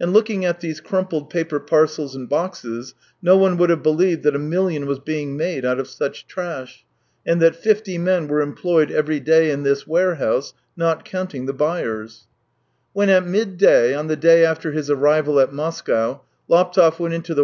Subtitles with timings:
[0.00, 4.38] And looking at these crumpled paper parcelsjand boxes, no one would have believed that a
[4.40, 6.84] million was being made out of such trash,
[7.24, 12.26] and that fifty men were employed every day in this warehouse, not counting the buyers.
[12.96, 13.10] THREE YEARS 217 When
[13.42, 13.48] at
[13.86, 17.38] midday, on the day after his arrival at Moscow, Laptev went into the